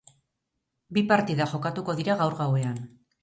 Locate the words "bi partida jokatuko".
0.97-1.97